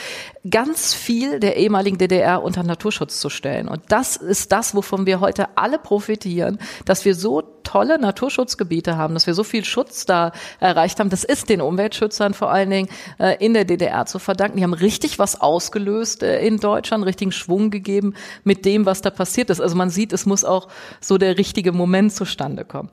[0.49, 3.67] ganz viel der ehemaligen DDR unter Naturschutz zu stellen.
[3.67, 9.15] Und das ist das, wovon wir heute alle profitieren, dass wir so tolle Naturschutzgebiete haben,
[9.15, 11.09] dass wir so viel Schutz da erreicht haben.
[11.09, 14.59] Das ist den Umweltschützern vor allen Dingen äh, in der DDR zu verdanken.
[14.59, 18.13] Die haben richtig was ausgelöst äh, in Deutschland, richtigen Schwung gegeben
[18.45, 19.63] mit dem, was da passiert ist.
[19.63, 20.69] Also man sieht, es muss auch
[21.01, 22.91] so der richtige Moment zustande kommen.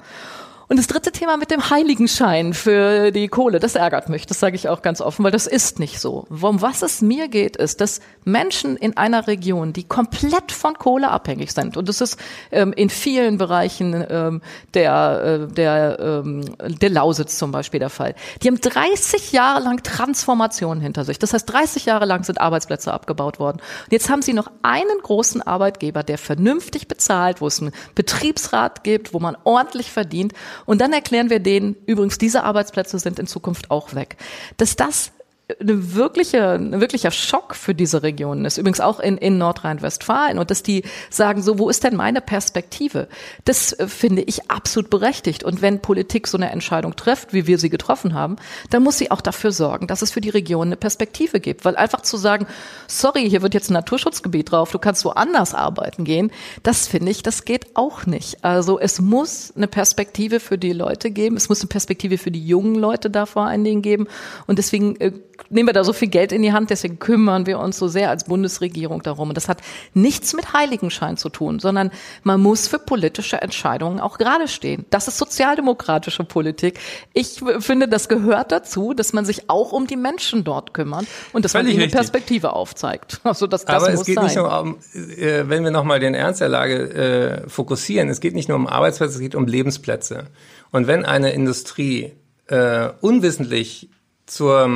[0.70, 4.56] Und das dritte Thema mit dem Heiligenschein für die Kohle, das ärgert mich, das sage
[4.56, 6.28] ich auch ganz offen, weil das ist nicht so.
[6.30, 11.10] Um was es mir geht, ist, dass Menschen in einer Region, die komplett von Kohle
[11.10, 12.20] abhängig sind, und das ist
[12.52, 14.42] ähm, in vielen Bereichen ähm,
[14.76, 19.82] der, äh, der, ähm, der Lausitz zum Beispiel der Fall, die haben 30 Jahre lang
[19.82, 21.18] Transformation hinter sich.
[21.18, 23.58] Das heißt, 30 Jahre lang sind Arbeitsplätze abgebaut worden.
[23.86, 28.84] Und jetzt haben sie noch einen großen Arbeitgeber, der vernünftig bezahlt, wo es einen Betriebsrat
[28.84, 30.34] gibt, wo man ordentlich verdient
[30.66, 34.18] und dann erklären wir denen, übrigens, diese Arbeitsplätze sind in Zukunft auch weg.
[34.58, 35.12] Dass das
[35.60, 38.58] eine wirkliche, ein wirklicher Schock für diese Regionen ist.
[38.58, 40.38] Übrigens auch in, in Nordrhein-Westfalen.
[40.38, 43.08] Und dass die sagen, so, wo ist denn meine Perspektive?
[43.46, 45.44] Das äh, finde ich absolut berechtigt.
[45.44, 48.36] Und wenn Politik so eine Entscheidung trifft, wie wir sie getroffen haben,
[48.70, 51.66] dann muss sie auch dafür sorgen, dass es für die Region eine Perspektive gibt.
[51.66, 52.46] Weil einfach zu sagen,
[52.88, 56.32] sorry, hier wird jetzt ein Naturschutzgebiet drauf, du kannst woanders arbeiten gehen,
[56.64, 58.44] das finde ich, das geht auch nicht.
[58.44, 61.38] Also es muss eine Perspektive für die Leute geben.
[61.38, 64.08] Es muss eine Perspektive für die jungen Leute da vor allen Dingen geben.
[64.48, 65.12] Und deswegen äh,
[65.50, 68.10] nehmen wir da so viel Geld in die Hand, deswegen kümmern wir uns so sehr
[68.10, 69.30] als Bundesregierung darum.
[69.30, 69.62] Und das hat
[69.94, 71.92] nichts mit Heiligenschein zu tun, sondern
[72.24, 74.86] man muss für politische Entscheidungen auch gerade stehen.
[74.90, 76.80] Das ist sozialdemokratische Politik.
[77.14, 81.46] Ich finde, das gehört dazu, dass man sich auch um die Menschen dort kümmert und
[81.46, 83.22] dass Völlig man ihnen eine Perspektive aufzeigt.
[83.30, 84.26] Also das, das Aber es geht sein.
[84.26, 88.34] nicht nur um, äh, wenn wir nochmal den Ernst der Lage äh, fokussieren, es geht
[88.34, 90.26] nicht nur um Arbeitsplätze, es geht um Lebensplätze.
[90.72, 92.14] Und wenn eine Industrie
[92.48, 93.90] äh, unwissentlich
[94.26, 94.68] zur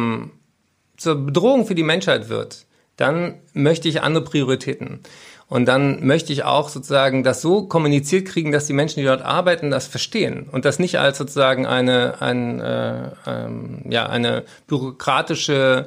[1.03, 2.65] zur Bedrohung für die Menschheit wird,
[2.97, 5.01] dann möchte ich andere Prioritäten.
[5.47, 9.21] Und dann möchte ich auch sozusagen das so kommuniziert kriegen, dass die Menschen, die dort
[9.21, 15.85] arbeiten, das verstehen und das nicht als sozusagen eine, ein, äh, ähm, ja, eine bürokratische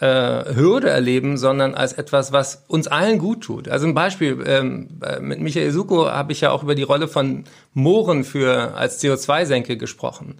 [0.00, 3.68] äh, Hürde erleben, sondern als etwas, was uns allen gut tut.
[3.68, 7.08] Also ein Beispiel, ähm, äh, mit Michael Suko habe ich ja auch über die Rolle
[7.08, 10.34] von Mooren für als CO2-Senke gesprochen.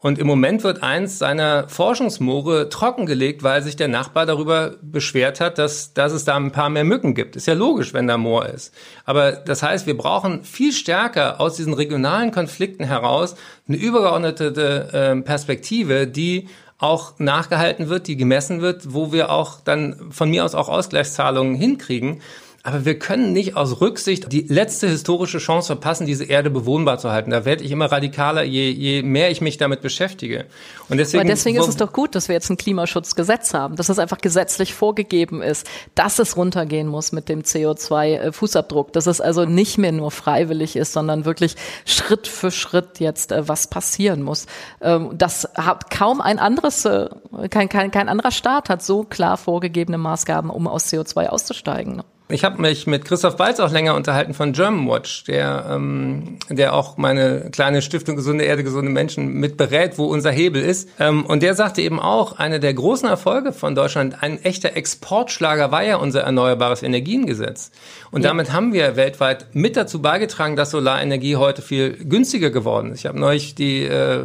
[0.00, 5.58] Und im Moment wird eins seiner Forschungsmoore trockengelegt, weil sich der Nachbar darüber beschwert hat,
[5.58, 7.34] dass, dass es da ein paar mehr Mücken gibt.
[7.34, 8.72] Ist ja logisch, wenn da Moor ist.
[9.04, 13.34] Aber das heißt, wir brauchen viel stärker aus diesen regionalen Konflikten heraus
[13.66, 20.12] eine übergeordnete äh, Perspektive, die auch nachgehalten wird, die gemessen wird, wo wir auch dann
[20.12, 22.22] von mir aus auch Ausgleichszahlungen hinkriegen.
[22.64, 27.10] Aber wir können nicht aus Rücksicht die letzte historische Chance verpassen, diese Erde bewohnbar zu
[27.10, 27.30] halten.
[27.30, 30.46] Da werde ich immer radikaler, je, je mehr ich mich damit beschäftige.
[30.88, 33.88] Und deswegen, Aber deswegen ist es doch gut, dass wir jetzt ein Klimaschutzgesetz haben, dass
[33.88, 39.44] es einfach gesetzlich vorgegeben ist, dass es runtergehen muss mit dem CO2-Fußabdruck, dass es also
[39.44, 44.46] nicht mehr nur freiwillig ist, sondern wirklich Schritt für Schritt jetzt äh, was passieren muss.
[44.80, 47.08] Ähm, das hat kaum ein anderes, äh,
[47.50, 52.02] kein, kein, kein anderer Staat hat so klar vorgegebene Maßgaben, um aus CO2 auszusteigen.
[52.30, 56.98] Ich habe mich mit Christoph Balz auch länger unterhalten von Germanwatch, der, ähm, der auch
[56.98, 60.90] meine kleine Stiftung Gesunde Erde, gesunde Menschen mit berät, wo unser Hebel ist.
[61.00, 65.70] Ähm, und der sagte eben auch, eine der großen Erfolge von Deutschland, ein echter Exportschlager
[65.70, 67.70] war ja unser Erneuerbares Energiengesetz.
[68.10, 68.28] Und ja.
[68.28, 73.00] damit haben wir weltweit mit dazu beigetragen, dass Solarenergie heute viel günstiger geworden ist.
[73.00, 74.24] Ich habe neulich die äh,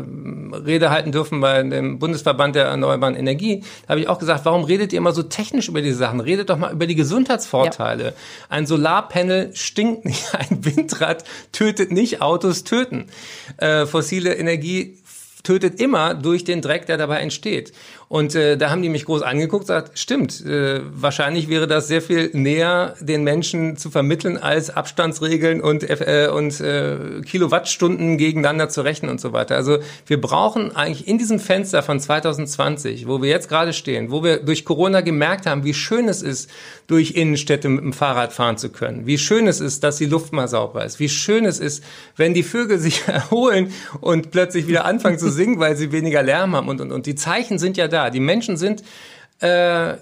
[0.65, 3.63] Rede halten dürfen bei dem Bundesverband der erneuerbaren Energie.
[3.83, 6.19] Da habe ich auch gesagt, warum redet ihr immer so technisch über diese Sachen?
[6.19, 7.92] Redet doch mal über die Gesundheitsvorteile.
[7.92, 7.92] Ja.
[7.93, 8.13] Vorteile.
[8.49, 13.07] Ein Solarpanel stinkt nicht, ein Windrad tötet nicht, Autos töten.
[13.57, 14.97] Äh, fossile Energie
[15.43, 17.73] tötet immer durch den Dreck, der dabei entsteht.
[18.13, 21.99] Und äh, da haben die mich groß angeguckt, sagt, stimmt, äh, wahrscheinlich wäre das sehr
[21.99, 28.81] viel näher den Menschen zu vermitteln, als Abstandsregeln und, äh, und äh, Kilowattstunden gegeneinander zu
[28.81, 29.55] rechnen und so weiter.
[29.55, 34.23] Also wir brauchen eigentlich in diesem Fenster von 2020, wo wir jetzt gerade stehen, wo
[34.23, 36.51] wir durch Corona gemerkt haben, wie schön es ist,
[36.85, 40.33] durch Innenstädte mit dem Fahrrad fahren zu können, wie schön es ist, dass die Luft
[40.33, 41.83] mal sauber ist, wie schön es ist,
[42.15, 46.55] wenn die Vögel sich erholen und plötzlich wieder anfangen zu singen, weil sie weniger Lärm
[46.55, 48.02] haben und, und, und die Zeichen sind ja da.
[48.09, 48.83] Die Menschen sind
[49.39, 49.93] äh,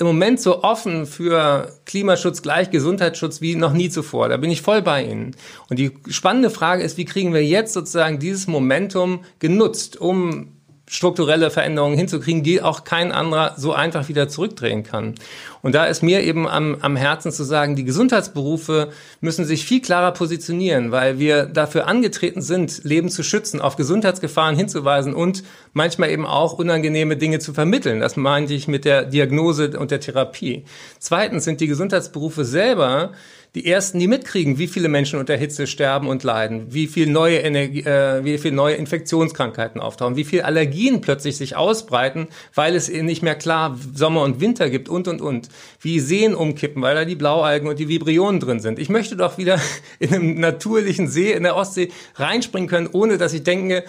[0.00, 4.30] im Moment so offen für Klimaschutz gleich Gesundheitsschutz wie noch nie zuvor.
[4.30, 5.36] Da bin ich voll bei Ihnen.
[5.68, 10.56] Und die spannende Frage ist, wie kriegen wir jetzt sozusagen dieses Momentum genutzt, um
[10.90, 15.14] strukturelle Veränderungen hinzukriegen, die auch kein anderer so einfach wieder zurückdrehen kann.
[15.62, 19.80] Und da ist mir eben am, am Herzen zu sagen, die Gesundheitsberufe müssen sich viel
[19.80, 25.42] klarer positionieren, weil wir dafür angetreten sind, Leben zu schützen, auf Gesundheitsgefahren hinzuweisen und
[25.72, 28.00] manchmal eben auch unangenehme Dinge zu vermitteln.
[28.00, 30.64] Das meinte ich mit der Diagnose und der Therapie.
[30.98, 33.12] Zweitens sind die Gesundheitsberufe selber
[33.54, 37.38] die ersten, die mitkriegen, wie viele Menschen unter Hitze sterben und leiden, wie viel neue
[37.38, 42.88] Energie, äh, wie viel neue Infektionskrankheiten auftauchen, wie viel Allergien plötzlich sich ausbreiten, weil es
[42.88, 45.48] nicht mehr klar Sommer und Winter gibt und und und,
[45.80, 48.78] wie Seen umkippen, weil da die Blaualgen und die Vibrionen drin sind.
[48.78, 49.60] Ich möchte doch wieder
[49.98, 53.84] in einem natürlichen See in der Ostsee reinspringen können, ohne dass ich denke,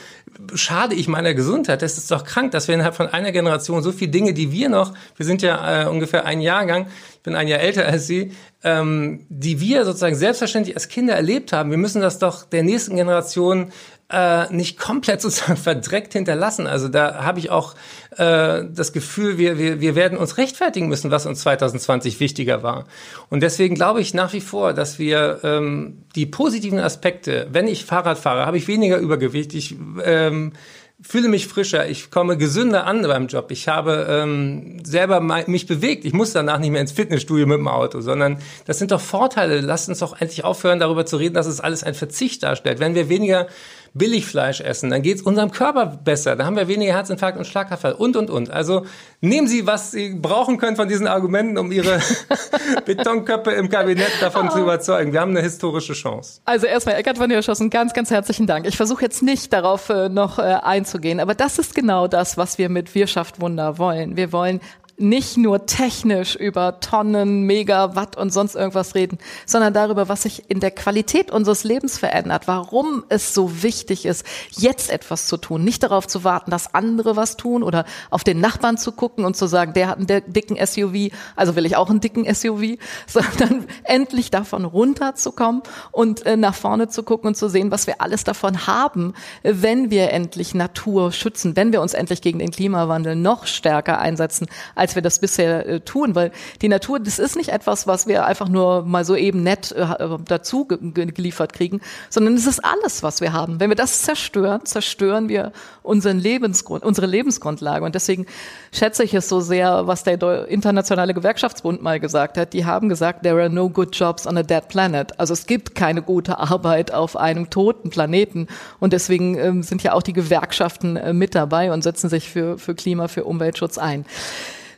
[0.54, 1.82] schade ich meiner Gesundheit.
[1.82, 4.70] Das ist doch krank, dass wir innerhalb von einer Generation so viele Dinge, die wir
[4.70, 8.32] noch, wir sind ja äh, ungefähr ein Jahrgang, ich bin ein Jahr älter als Sie,
[8.64, 11.70] ähm, die wir sozusagen selbstverständlich als Kinder erlebt haben.
[11.70, 13.72] Wir müssen das doch der nächsten Generation
[14.12, 16.68] äh, nicht komplett sozusagen verdreckt hinterlassen.
[16.68, 17.76] Also da habe ich auch
[18.18, 22.86] äh, das Gefühl, wir, wir, wir werden uns rechtfertigen müssen, was uns 2020 wichtiger war.
[23.30, 27.86] Und deswegen glaube ich nach wie vor, dass wir ähm, die positiven Aspekte, wenn ich
[27.86, 29.54] Fahrrad fahre, habe ich weniger Übergewicht.
[29.54, 30.54] Ich ähm,
[31.02, 33.50] fühle mich frischer, ich komme gesünder an beim Job.
[33.50, 36.06] Ich habe ähm, selber mich bewegt.
[36.06, 39.62] Ich muss danach nicht mehr ins Fitnessstudio mit dem Auto, sondern das sind doch Vorteile.
[39.62, 42.80] Lasst uns doch endlich aufhören, darüber zu reden, dass es alles ein Verzicht darstellt.
[42.80, 43.48] Wenn wir weniger
[43.94, 47.94] Billigfleisch essen, dann geht es unserem Körper besser, da haben wir weniger Herzinfarkt und Schlaganfall
[47.94, 48.50] und, und, und.
[48.50, 48.86] Also
[49.20, 52.00] nehmen Sie, was Sie brauchen können von diesen Argumenten, um Ihre
[52.86, 54.52] Betonköpfe im Kabinett davon oh.
[54.52, 55.12] zu überzeugen.
[55.12, 56.40] Wir haben eine historische Chance.
[56.46, 58.66] Also erstmal, Eckart von der Schossen, ganz, ganz herzlichen Dank.
[58.66, 62.58] Ich versuche jetzt nicht darauf äh, noch äh, einzugehen, aber das ist genau das, was
[62.58, 64.16] wir mit Wirtschaft Wunder wollen.
[64.16, 64.62] Wir wollen
[65.02, 70.60] nicht nur technisch über Tonnen, Megawatt und sonst irgendwas reden, sondern darüber, was sich in
[70.60, 75.84] der Qualität unseres Lebens verändert, warum es so wichtig ist, jetzt etwas zu tun, nicht
[75.84, 79.48] darauf zu warten, dass andere was tun oder auf den Nachbarn zu gucken und zu
[79.48, 84.32] sagen, der hat einen dicken SUV, also will ich auch einen dicken SUV, sondern endlich
[84.32, 88.68] davon runterzukommen und äh, nach vorne zu gucken und zu sehen, was wir alles davon
[88.68, 94.00] haben, wenn wir endlich Natur schützen, wenn wir uns endlich gegen den Klimawandel noch stärker
[94.00, 96.32] einsetzen, als als wir das bisher äh, tun, weil
[96.62, 99.86] die Natur, das ist nicht etwas, was wir einfach nur mal so eben nett äh,
[100.28, 101.80] dazu ge geliefert kriegen,
[102.10, 103.62] sondern es ist alles, was wir haben.
[103.62, 107.86] Wenn wir das zerstören, zerstören wir unseren Lebensgrund, unsere Lebensgrundlage.
[107.86, 108.26] Und deswegen
[108.74, 112.52] schätze ich es so sehr, was der Internationale Gewerkschaftsbund mal gesagt hat.
[112.52, 115.18] Die haben gesagt, there are no good jobs on a dead planet.
[115.20, 118.48] Also es gibt keine gute Arbeit auf einem toten Planeten.
[118.80, 122.58] Und deswegen ähm, sind ja auch die Gewerkschaften äh, mit dabei und setzen sich für,
[122.58, 124.06] für Klima, für Umweltschutz ein.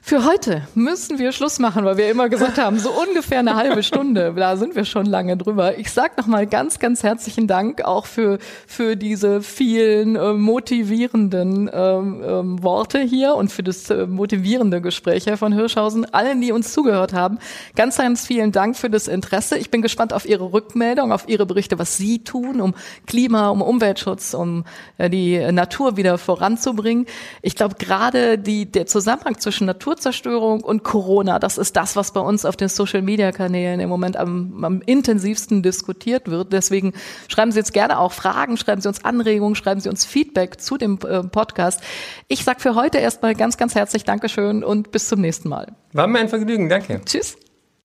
[0.05, 3.83] Für heute müssen wir Schluss machen, weil wir immer gesagt haben, so ungefähr eine halbe
[3.83, 4.33] Stunde.
[4.35, 5.77] Da sind wir schon lange drüber.
[5.77, 8.37] Ich sag noch mal ganz, ganz herzlichen Dank auch für
[8.67, 15.23] für diese vielen äh, motivierenden ähm, ähm, Worte hier und für das äh, motivierende Gespräch
[15.37, 16.13] von Hirschhausen.
[16.13, 17.39] Allen, die uns zugehört haben,
[17.77, 19.57] ganz, ganz vielen Dank für das Interesse.
[19.57, 22.75] Ich bin gespannt auf Ihre Rückmeldung, auf Ihre Berichte, was Sie tun, um
[23.07, 24.65] Klima, um Umweltschutz, um
[24.97, 27.05] äh, die Natur wieder voranzubringen.
[27.41, 31.37] Ich glaube, gerade die der Zusammenhang zwischen Natur Naturzerstörung und Corona.
[31.37, 36.29] Das ist das, was bei uns auf den Social-Media-Kanälen im Moment am, am intensivsten diskutiert
[36.29, 36.51] wird.
[36.51, 36.93] Deswegen
[37.27, 40.77] schreiben Sie jetzt gerne auch Fragen, schreiben Sie uns Anregungen, schreiben Sie uns Feedback zu
[40.77, 41.81] dem äh, Podcast.
[42.27, 45.73] Ich sage für heute erstmal ganz, ganz herzlich Dankeschön und bis zum nächsten Mal.
[45.93, 46.69] War mir ein Vergnügen.
[46.69, 47.01] Danke.
[47.05, 47.37] Tschüss.